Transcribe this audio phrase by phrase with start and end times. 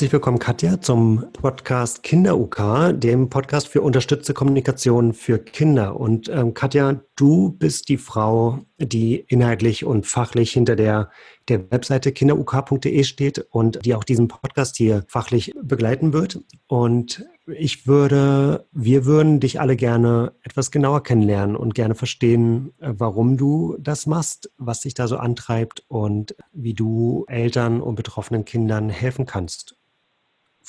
[0.00, 6.00] Herzlich willkommen, Katja, zum Podcast Kinder-UK, dem Podcast für unterstützte Kommunikation für Kinder.
[6.00, 11.10] Und ähm, Katja, du bist die Frau, die inhaltlich und fachlich hinter der,
[11.50, 16.40] der Webseite kinderuk.de steht und die auch diesen Podcast hier fachlich begleiten wird.
[16.66, 22.94] Und ich würde, wir würden dich alle gerne etwas genauer kennenlernen und gerne verstehen, äh,
[22.96, 28.46] warum du das machst, was dich da so antreibt und wie du Eltern und betroffenen
[28.46, 29.76] Kindern helfen kannst.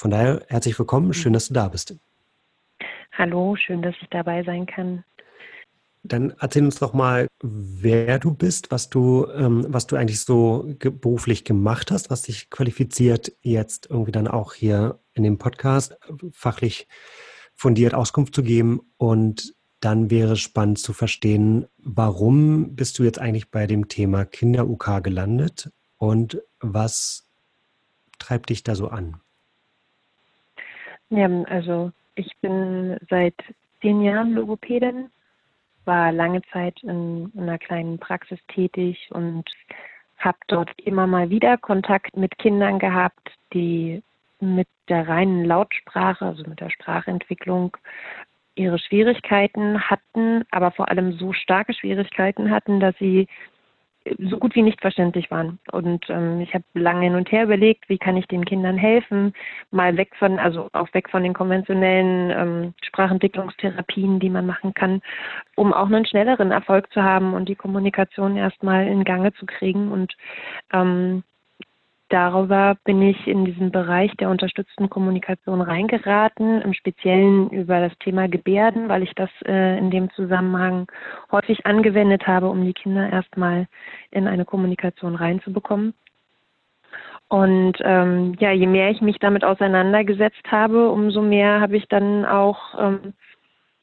[0.01, 1.95] Von daher herzlich willkommen, schön, dass du da bist.
[3.11, 5.03] Hallo, schön, dass ich dabei sein kann.
[6.01, 10.65] Dann erzähl uns doch mal, wer du bist, was du, ähm, was du eigentlich so
[10.79, 15.95] ge beruflich gemacht hast, was dich qualifiziert, jetzt irgendwie dann auch hier in dem Podcast
[16.31, 16.87] fachlich
[17.53, 18.81] fundiert Auskunft zu geben.
[18.97, 25.03] Und dann wäre spannend zu verstehen, warum bist du jetzt eigentlich bei dem Thema Kinder-UK
[25.03, 27.29] gelandet und was
[28.17, 29.21] treibt dich da so an?
[31.11, 33.35] Ja, also ich bin seit
[33.81, 35.11] zehn Jahren Logopädin
[35.83, 39.43] war lange Zeit in, in einer kleinen Praxis tätig und
[40.17, 44.01] habe dort immer mal wieder Kontakt mit Kindern gehabt, die
[44.39, 47.75] mit der reinen Lautsprache, also mit der Sprachentwicklung,
[48.55, 53.27] ihre Schwierigkeiten hatten, aber vor allem so starke Schwierigkeiten hatten, dass sie
[54.17, 55.59] so gut wie nicht verständlich waren.
[55.71, 59.33] Und ähm, ich habe lange hin und her überlegt, wie kann ich den Kindern helfen,
[59.69, 65.01] mal weg von, also auch weg von den konventionellen ähm, Sprachentwicklungstherapien, die man machen kann,
[65.55, 69.91] um auch einen schnelleren Erfolg zu haben und die Kommunikation erstmal in Gange zu kriegen.
[69.91, 70.15] Und
[70.73, 71.23] ähm,
[72.11, 78.27] darüber bin ich in diesen Bereich der unterstützten Kommunikation reingeraten, im Speziellen über das Thema
[78.27, 80.87] Gebärden, weil ich das äh, in dem Zusammenhang
[81.31, 83.67] häufig angewendet habe, um die Kinder erstmal
[84.11, 85.93] in eine Kommunikation reinzubekommen.
[87.29, 92.25] Und ähm, ja, je mehr ich mich damit auseinandergesetzt habe, umso mehr habe ich dann
[92.25, 93.13] auch ähm,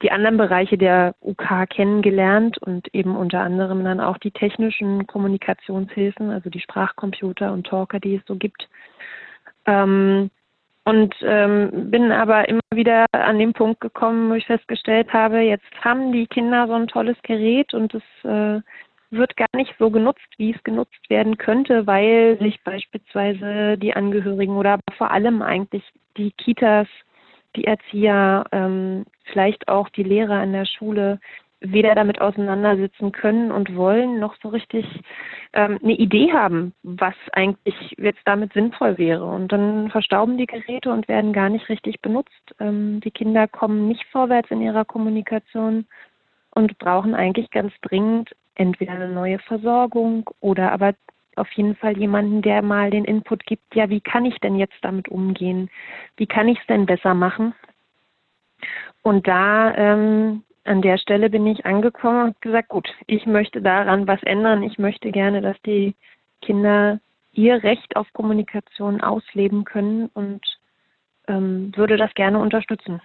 [0.02, 6.30] die anderen Bereiche der UK kennengelernt und eben unter anderem dann auch die technischen Kommunikationshilfen,
[6.30, 8.68] also die Sprachcomputer und Talker, die es so gibt.
[9.66, 10.30] Ähm,
[10.84, 15.66] und ähm, bin aber immer wieder an den Punkt gekommen, wo ich festgestellt habe, jetzt
[15.82, 18.62] haben die Kinder so ein tolles Gerät und es äh,
[19.10, 24.56] wird gar nicht so genutzt, wie es genutzt werden könnte, weil sich beispielsweise die Angehörigen
[24.56, 25.84] oder vor allem eigentlich
[26.16, 26.86] die Kitas
[27.56, 31.18] die Erzieher, ähm, vielleicht auch die Lehrer an der Schule
[31.60, 34.84] weder damit auseinandersetzen können und wollen, noch so richtig
[35.52, 39.24] ähm, eine Idee haben, was eigentlich jetzt damit sinnvoll wäre.
[39.24, 42.54] Und dann verstauben die Geräte und werden gar nicht richtig benutzt.
[42.60, 45.86] Ähm, die Kinder kommen nicht vorwärts in ihrer Kommunikation
[46.50, 50.94] und brauchen eigentlich ganz dringend entweder eine neue Versorgung oder aber
[51.38, 54.78] auf jeden Fall jemanden, der mal den Input gibt, ja, wie kann ich denn jetzt
[54.82, 55.70] damit umgehen?
[56.16, 57.54] Wie kann ich es denn besser machen?
[59.02, 64.06] Und da ähm, an der Stelle bin ich angekommen und gesagt, gut, ich möchte daran
[64.06, 64.62] was ändern.
[64.62, 65.94] Ich möchte gerne, dass die
[66.42, 67.00] Kinder
[67.32, 70.40] ihr Recht auf Kommunikation ausleben können und
[71.28, 73.00] ähm, würde das gerne unterstützen.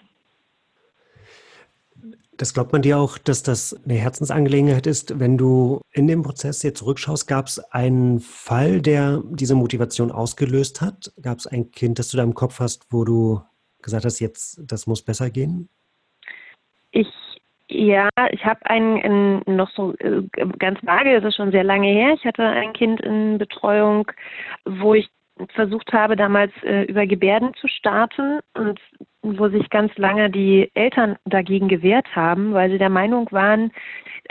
[2.38, 5.20] Das glaubt man dir auch, dass das eine Herzensangelegenheit ist.
[5.20, 10.82] Wenn du in dem Prozess jetzt zurückschaust, gab es einen Fall, der diese Motivation ausgelöst
[10.82, 11.14] hat?
[11.22, 13.42] Gab es ein Kind, das du da im Kopf hast, wo du
[13.82, 15.70] gesagt hast, jetzt, das muss besser gehen?
[16.92, 17.08] Ich,
[17.70, 20.24] ja, ich habe einen, noch so äh,
[20.58, 22.14] ganz vage, das ist schon sehr lange her.
[22.14, 24.12] Ich hatte ein Kind in Betreuung,
[24.66, 25.10] wo ich
[25.56, 28.80] versucht habe, damals äh, über Gebärden zu starten und
[29.22, 33.72] wo sich ganz lange die Eltern dagegen gewehrt haben, weil sie der Meinung waren,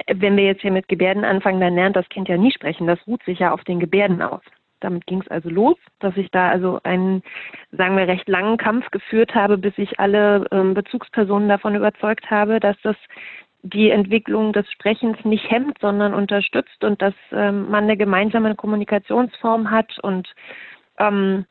[0.06, 2.86] äh, wenn wir jetzt hier mit Gebärden anfangen, dann lernt das Kind ja nie sprechen.
[2.86, 4.42] Das ruht sich ja auf den Gebärden aus.
[4.80, 7.22] Damit ging es also los, dass ich da also einen,
[7.70, 12.58] sagen wir, recht langen Kampf geführt habe, bis ich alle ähm, Bezugspersonen davon überzeugt habe,
[12.58, 12.96] dass das
[13.62, 19.70] die Entwicklung des Sprechens nicht hemmt, sondern unterstützt und dass ähm, man eine gemeinsame Kommunikationsform
[19.70, 20.28] hat und
[20.98, 21.46] ähm,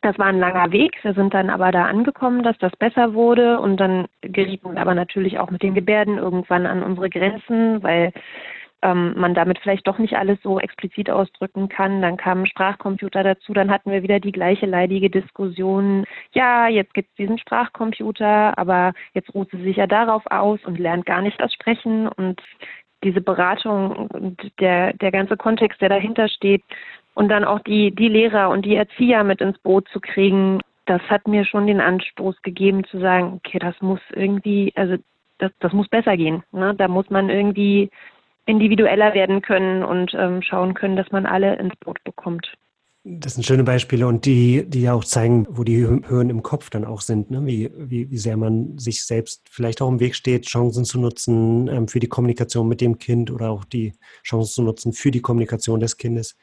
[0.00, 0.96] das war ein langer Weg.
[1.02, 4.94] Wir sind dann aber da angekommen, dass das besser wurde und dann gerieten wir aber
[4.94, 8.12] natürlich auch mit den Gebärden irgendwann an unsere Grenzen, weil
[8.82, 12.00] ähm, man damit vielleicht doch nicht alles so explizit ausdrücken kann.
[12.00, 16.04] Dann kamen Sprachcomputer dazu, dann hatten wir wieder die gleiche leidige Diskussion.
[16.32, 20.78] Ja, jetzt gibt es diesen Sprachcomputer, aber jetzt ruht sie sich ja darauf aus und
[20.78, 22.40] lernt gar nicht das Sprechen und
[23.04, 26.62] diese Beratung und der, der ganze Kontext, der dahinter steht,
[27.18, 31.02] und dann auch die, die Lehrer und die Erzieher mit ins Boot zu kriegen, das
[31.10, 34.94] hat mir schon den Anstoß gegeben zu sagen, okay, das muss irgendwie, also
[35.38, 36.44] das, das muss besser gehen.
[36.52, 36.76] Ne?
[36.76, 37.90] Da muss man irgendwie
[38.46, 42.54] individueller werden können und ähm, schauen können, dass man alle ins Boot bekommt.
[43.02, 46.70] Das sind schöne Beispiele und die, die ja auch zeigen, wo die Höhen im Kopf
[46.70, 47.44] dann auch sind, ne?
[47.44, 51.66] wie, wie, wie sehr man sich selbst vielleicht auch im Weg steht, Chancen zu nutzen
[51.66, 55.20] ähm, für die Kommunikation mit dem Kind oder auch die Chancen zu nutzen für die
[55.20, 56.36] Kommunikation des Kindes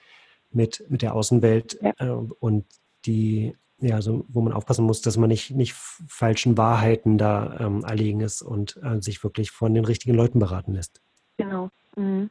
[0.55, 1.93] mit, mit der Außenwelt ja.
[1.97, 2.65] äh, und
[3.05, 7.83] die, ja, so, wo man aufpassen muss, dass man nicht, nicht falschen Wahrheiten da ähm,
[7.83, 11.01] erlegen ist und äh, sich wirklich von den richtigen Leuten beraten lässt.
[11.37, 11.69] Genau.
[11.95, 12.29] Mhm.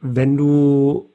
[0.00, 1.12] Wenn du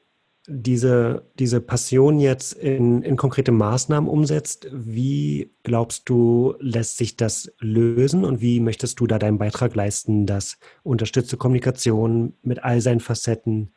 [0.47, 7.51] diese, diese Passion jetzt in, in konkrete Maßnahmen umsetzt, wie glaubst du, lässt sich das
[7.59, 13.01] lösen und wie möchtest du da deinen Beitrag leisten, dass unterstützte Kommunikation mit all seinen
[13.01, 13.73] Facetten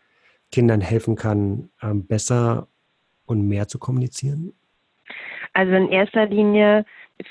[0.53, 2.69] Kindern helfen kann, ähm, besser
[3.27, 4.53] und mehr zu kommunizieren?
[5.53, 6.85] Also in erster Linie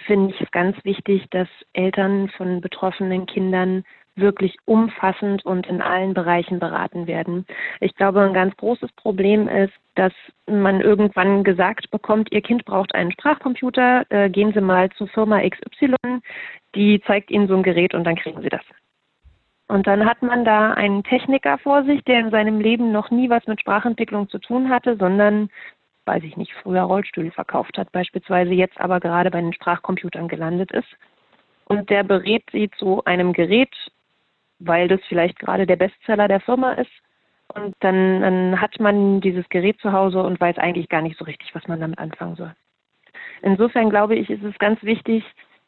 [0.06, 3.84] finde ich es ganz wichtig, dass Eltern von betroffenen Kindern
[4.16, 7.46] wirklich umfassend und in allen Bereichen beraten werden.
[7.80, 10.14] Ich glaube, ein ganz großes Problem ist, dass
[10.46, 15.42] man irgendwann gesagt bekommt, Ihr Kind braucht einen Sprachcomputer, äh, gehen Sie mal zur Firma
[15.42, 15.96] XY,
[16.76, 18.62] die zeigt Ihnen so ein Gerät und dann kriegen Sie das.
[19.70, 23.30] Und dann hat man da einen Techniker vor sich, der in seinem Leben noch nie
[23.30, 25.50] was mit Sprachentwicklung zu tun hatte, sondern
[26.06, 30.72] weiß ich nicht, früher Rollstühle verkauft hat, beispielsweise jetzt aber gerade bei den Sprachcomputern gelandet
[30.72, 30.88] ist.
[31.66, 33.72] Und der berät sie zu einem Gerät,
[34.58, 36.92] weil das vielleicht gerade der Bestseller der Firma ist.
[37.54, 41.26] Und dann, dann hat man dieses Gerät zu Hause und weiß eigentlich gar nicht so
[41.26, 42.56] richtig, was man damit anfangen soll.
[43.44, 45.24] Insofern glaube ich, ist es ganz wichtig,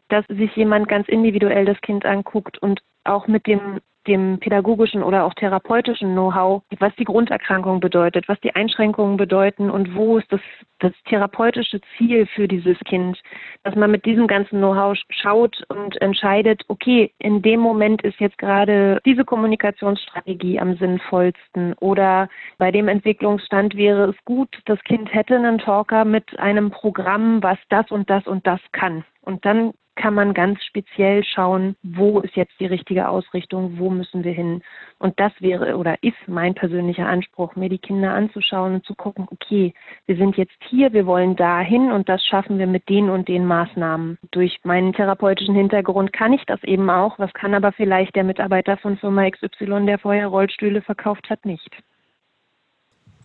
[0.10, 5.26] dass sich jemand ganz individuell das Kind anguckt und auch mit dem dem pädagogischen oder
[5.26, 10.42] auch therapeutischen Know-how, was die Grunderkrankung bedeutet, was die Einschränkungen bedeuten und wo ist das,
[10.80, 13.22] das therapeutische Ziel für dieses Kind,
[13.64, 18.38] dass man mit diesem ganzen Know-how schaut und entscheidet, okay, in dem Moment ist jetzt
[18.38, 22.28] gerade diese Kommunikationsstrategie am sinnvollsten oder
[22.58, 27.58] bei dem Entwicklungsstand wäre es gut, das Kind hätte einen Talker mit einem Programm, was
[27.70, 29.04] das und das und das kann.
[29.22, 34.24] Und dann kann man ganz speziell schauen, wo ist jetzt die richtige Ausrichtung, wo müssen
[34.24, 34.62] wir hin.
[35.00, 39.28] Und das wäre oder ist mein persönlicher Anspruch, mir die Kinder anzuschauen und zu gucken,
[39.32, 39.74] okay,
[40.06, 43.46] wir sind jetzt hier, wir wollen dahin und das schaffen wir mit den und den
[43.46, 44.18] Maßnahmen.
[44.32, 48.78] Durch meinen therapeutischen Hintergrund kann ich das eben auch, was kann aber vielleicht der Mitarbeiter
[48.78, 51.70] von Firma XY, der vorher Rollstühle verkauft hat, nicht.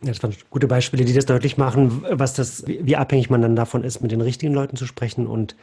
[0.02, 3.82] Das waren gute Beispiele, die das deutlich machen, was das, wie abhängig man dann davon
[3.82, 5.56] ist, mit den richtigen Leuten zu sprechen und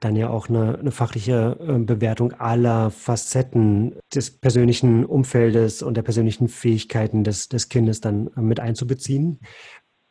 [0.00, 6.02] dann ja auch eine, eine fachliche äh, Bewertung aller Facetten des persönlichen Umfeldes und der
[6.02, 9.38] persönlichen Fähigkeiten des, des Kindes dann mit einzubeziehen.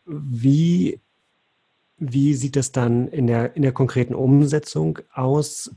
[0.06, 1.00] Wie,
[1.98, 5.76] wie sieht das dann in der, in der konkreten Umsetzung aus?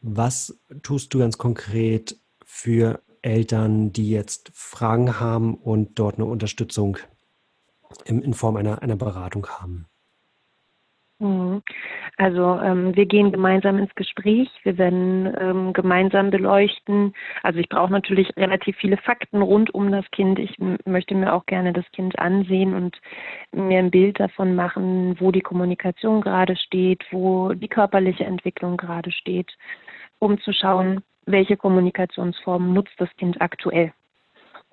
[0.00, 6.98] Was tust du ganz konkret für Eltern, die jetzt Fragen haben und dort eine Unterstützung
[8.04, 9.86] in, in Form einer, einer Beratung haben?
[11.20, 11.62] Mhm.
[12.16, 17.14] Also ähm, wir gehen gemeinsam ins Gespräch, wir werden ähm, gemeinsam beleuchten.
[17.42, 20.38] Also ich brauche natürlich relativ viele Fakten rund um das Kind.
[20.38, 23.00] Ich möchte mir auch gerne das Kind ansehen und
[23.52, 29.10] mir ein Bild davon machen, wo die Kommunikation gerade steht, wo die körperliche Entwicklung gerade
[29.10, 29.56] steht,
[30.18, 33.92] um zu schauen, welche Kommunikationsform nutzt das Kind aktuell.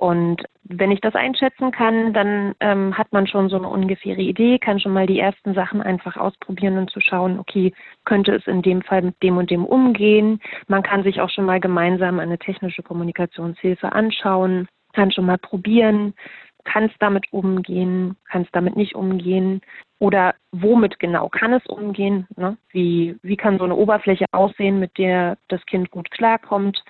[0.01, 4.57] Und wenn ich das einschätzen kann, dann ähm, hat man schon so eine ungefähre Idee,
[4.57, 7.71] kann schon mal die ersten Sachen einfach ausprobieren und zu schauen, okay,
[8.03, 10.41] könnte es in dem Fall mit dem und dem umgehen.
[10.67, 16.15] Man kann sich auch schon mal gemeinsam eine technische Kommunikationshilfe anschauen, kann schon mal probieren,
[16.63, 19.61] kann es damit umgehen, kann es damit nicht umgehen
[19.99, 22.27] oder womit genau kann es umgehen?
[22.35, 22.57] Ne?
[22.71, 26.83] Wie, wie kann so eine Oberfläche aussehen, mit der das Kind gut klarkommt?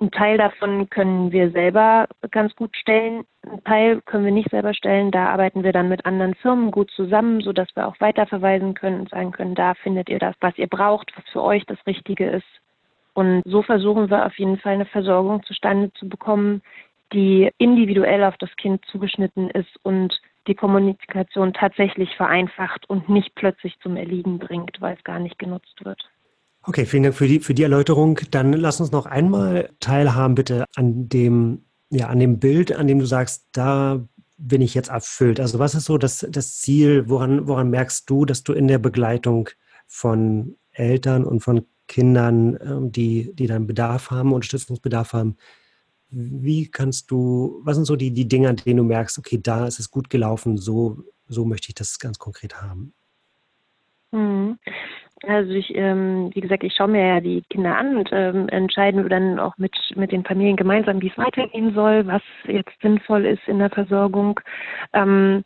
[0.00, 4.74] Ein Teil davon können wir selber ganz gut stellen, ein Teil können wir nicht selber
[4.74, 5.10] stellen.
[5.10, 9.10] Da arbeiten wir dann mit anderen Firmen gut zusammen, sodass wir auch weiterverweisen können und
[9.10, 12.46] sagen können, da findet ihr das, was ihr braucht, was für euch das Richtige ist.
[13.14, 16.62] Und so versuchen wir auf jeden Fall eine Versorgung zustande zu bekommen,
[17.12, 23.78] die individuell auf das Kind zugeschnitten ist und die Kommunikation tatsächlich vereinfacht und nicht plötzlich
[23.82, 26.00] zum Erliegen bringt, weil es gar nicht genutzt wird.
[26.62, 28.20] Okay, vielen Dank für die, für die Erläuterung.
[28.30, 32.98] Dann lass uns noch einmal teilhaben, bitte, an dem, ja, an dem Bild, an dem
[32.98, 34.00] du sagst, da
[34.36, 35.40] bin ich jetzt erfüllt.
[35.40, 38.78] Also was ist so das, das Ziel, woran, woran merkst du, dass du in der
[38.78, 39.48] Begleitung
[39.86, 45.36] von Eltern und von Kindern, ähm, die, die dann Bedarf haben, Unterstützungsbedarf haben,
[46.10, 49.66] wie kannst du, was sind so die, die Dinge, an denen du merkst, okay, da
[49.66, 52.92] ist es gut gelaufen, so, so möchte ich das ganz konkret haben?
[54.12, 54.58] Mhm.
[55.22, 59.06] Also ich, ähm, wie gesagt, ich schaue mir ja die Kinder an und ähm, entscheiden
[59.08, 63.46] dann auch mit, mit den Familien gemeinsam, wie es weitergehen soll, was jetzt sinnvoll ist
[63.46, 64.40] in der Versorgung.
[64.94, 65.44] Ähm,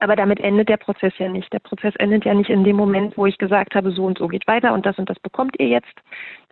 [0.00, 1.52] Aber damit endet der Prozess ja nicht.
[1.52, 4.28] Der Prozess endet ja nicht in dem Moment, wo ich gesagt habe, so und so
[4.28, 5.94] geht weiter und das und das bekommt ihr jetzt,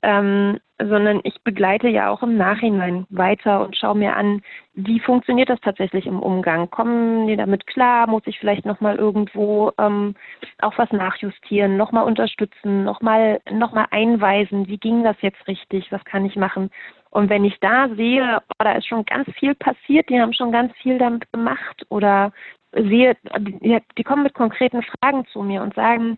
[0.03, 4.43] ähm, sondern ich begleite ja auch im Nachhinein weiter und schaue mir an,
[4.75, 6.71] wie funktioniert das tatsächlich im Umgang?
[6.71, 8.09] Kommen die damit klar?
[8.09, 10.15] Muss ich vielleicht nochmal irgendwo ähm,
[10.61, 16.05] auch was nachjustieren, nochmal unterstützen, nochmal noch mal einweisen, wie ging das jetzt richtig, was
[16.05, 16.71] kann ich machen?
[17.11, 20.51] Und wenn ich da sehe, oh, da ist schon ganz viel passiert, die haben schon
[20.51, 22.33] ganz viel damit gemacht oder
[22.73, 26.17] sehe, die, die kommen mit konkreten Fragen zu mir und sagen,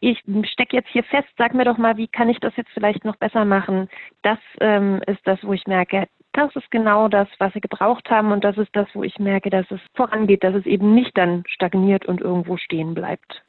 [0.00, 0.22] ich
[0.52, 3.16] stecke jetzt hier fest, sag mir doch mal, wie kann ich das jetzt vielleicht noch
[3.16, 3.88] besser machen?
[4.22, 8.32] Das ähm, ist das, wo ich merke, das ist genau das, was sie gebraucht haben
[8.32, 11.44] und das ist das, wo ich merke, dass es vorangeht, dass es eben nicht dann
[11.46, 13.42] stagniert und irgendwo stehen bleibt.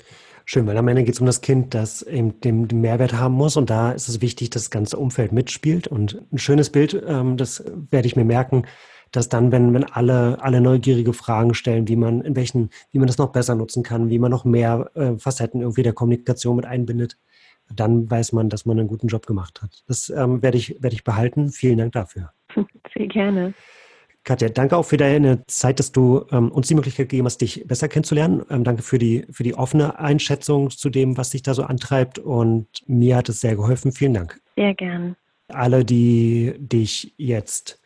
[0.46, 3.58] Schön, weil am Ende geht es um das Kind, das eben den, Mehrwert haben muss.
[3.58, 5.88] Und da ist es wichtig, dass das ganze Umfeld mitspielt.
[5.88, 8.68] Und ein schönes Bild, ähm, das werde ich mir merken,
[9.16, 13.08] dass dann, wenn, wenn alle, alle neugierige Fragen stellen, wie man, in welchen, wie man
[13.08, 16.66] das noch besser nutzen kann, wie man noch mehr äh, Facetten irgendwie der Kommunikation mit
[16.66, 17.18] einbindet,
[17.74, 19.84] dann weiß man, dass man einen guten Job gemacht hat.
[19.88, 21.50] Das ähm, werde ich, werde ich behalten.
[21.50, 22.32] Vielen Dank dafür.
[22.96, 23.54] Sehr gerne.
[24.24, 27.64] Katja, danke auch für deine Zeit, dass du ähm, uns die Möglichkeit gegeben hast, dich
[27.68, 28.44] besser kennenzulernen.
[28.50, 32.18] Ähm, danke für die, für die offene Einschätzung zu dem, was dich da so antreibt.
[32.20, 33.92] Und mir hat es sehr geholfen.
[33.92, 34.42] Vielen Dank.
[34.56, 35.16] Sehr gern.
[35.48, 37.80] Alle, die dich jetzt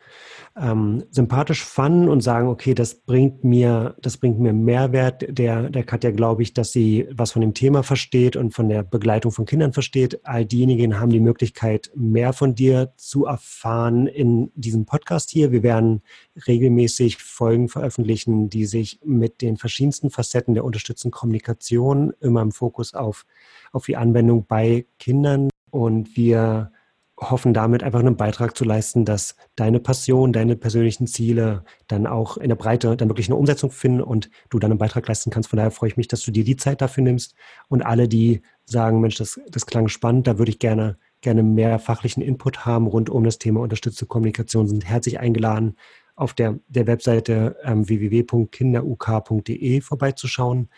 [0.60, 5.24] ähm, sympathisch fanden und sagen, okay, das bringt mir, das bringt mir Mehrwert.
[5.28, 8.82] Der, der Katja glaube ich, dass sie was von dem Thema versteht und von der
[8.82, 10.20] Begleitung von Kindern versteht.
[10.24, 15.50] All diejenigen haben die Möglichkeit, mehr von dir zu erfahren in diesem Podcast hier.
[15.50, 16.02] Wir werden
[16.46, 22.92] regelmäßig Folgen veröffentlichen, die sich mit den verschiedensten Facetten der unterstützenden Kommunikation immer im Fokus
[22.94, 23.24] auf,
[23.72, 26.72] auf die Anwendung bei Kindern und wir
[27.20, 32.38] hoffen damit einfach einen Beitrag zu leisten, dass deine Passion, deine persönlichen Ziele dann auch
[32.38, 35.50] in der Breite dann wirklich eine Umsetzung finden und du dann einen Beitrag leisten kannst.
[35.50, 37.34] Von daher freue ich mich, dass du dir die Zeit dafür nimmst.
[37.68, 41.78] Und alle, die sagen, Mensch, das, das klang spannend, da würde ich gerne, gerne mehr
[41.78, 45.76] fachlichen Input haben rund um das Thema unterstützte Kommunikation, sind herzlich eingeladen,
[46.16, 50.68] auf der, der Webseite ähm, www.kinderuk.de vorbeizuschauen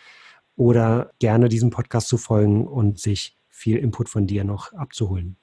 [0.56, 5.36] oder gerne diesem Podcast zu folgen und sich viel Input von dir noch abzuholen.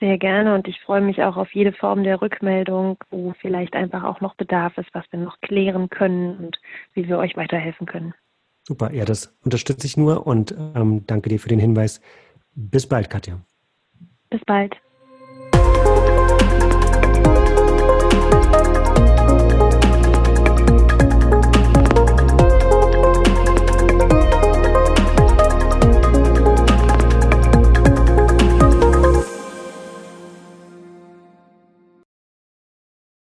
[0.00, 4.04] Sehr gerne und ich freue mich auch auf jede Form der Rückmeldung, wo vielleicht einfach
[4.04, 6.60] auch noch Bedarf ist, was wir noch klären können und
[6.94, 8.14] wie wir euch weiterhelfen können.
[8.62, 12.00] Super, ja, das unterstütze ich nur und ähm, danke dir für den Hinweis.
[12.54, 13.40] Bis bald, Katja.
[14.30, 14.76] Bis bald.